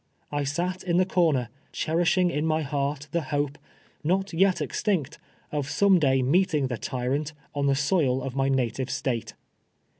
[0.31, 3.59] I sat in the corner, cherishing in my heart the hope,
[4.03, 5.19] nut yet extinct,
[5.51, 9.35] of some day meeting the tyrant on the soil of my native State.